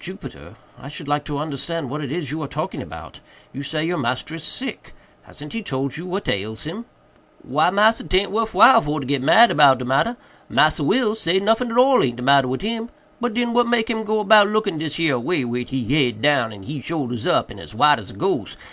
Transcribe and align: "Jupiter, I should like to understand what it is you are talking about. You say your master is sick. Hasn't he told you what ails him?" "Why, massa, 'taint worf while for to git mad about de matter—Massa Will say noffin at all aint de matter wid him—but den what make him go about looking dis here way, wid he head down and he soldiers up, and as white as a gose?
"Jupiter, 0.00 0.56
I 0.76 0.88
should 0.88 1.06
like 1.06 1.24
to 1.26 1.38
understand 1.38 1.90
what 1.90 2.02
it 2.02 2.10
is 2.10 2.32
you 2.32 2.42
are 2.42 2.48
talking 2.48 2.82
about. 2.82 3.20
You 3.52 3.62
say 3.62 3.84
your 3.84 3.98
master 3.98 4.34
is 4.34 4.42
sick. 4.42 4.94
Hasn't 5.22 5.52
he 5.52 5.62
told 5.62 5.96
you 5.96 6.06
what 6.06 6.28
ails 6.28 6.64
him?" 6.64 6.86
"Why, 7.44 7.70
massa, 7.70 8.02
'taint 8.02 8.32
worf 8.32 8.52
while 8.52 8.80
for 8.80 8.98
to 8.98 9.06
git 9.06 9.22
mad 9.22 9.52
about 9.52 9.78
de 9.78 9.84
matter—Massa 9.84 10.82
Will 10.82 11.14
say 11.14 11.38
noffin 11.38 11.70
at 11.70 11.78
all 11.78 12.02
aint 12.02 12.16
de 12.16 12.22
matter 12.24 12.48
wid 12.48 12.62
him—but 12.62 13.32
den 13.32 13.52
what 13.52 13.68
make 13.68 13.88
him 13.88 14.02
go 14.02 14.18
about 14.18 14.48
looking 14.48 14.78
dis 14.78 14.96
here 14.96 15.16
way, 15.20 15.44
wid 15.44 15.68
he 15.68 15.84
head 15.94 16.20
down 16.20 16.50
and 16.50 16.64
he 16.64 16.82
soldiers 16.82 17.24
up, 17.24 17.48
and 17.48 17.60
as 17.60 17.72
white 17.72 18.00
as 18.00 18.10
a 18.10 18.14
gose? 18.14 18.56